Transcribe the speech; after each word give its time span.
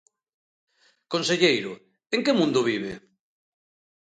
Conselleiro, 1.13 1.71
¿en 2.15 2.19
que 2.25 2.37
mundo 2.39 2.59
vive? 2.69 2.93